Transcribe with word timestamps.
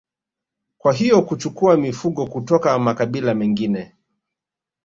Kwa 0.77 0.93
hiyo 0.93 1.21
kuchukua 1.21 1.77
mifugo 1.77 2.25
kutoka 2.27 2.79
makabila 2.79 3.33
mengine 3.33 3.93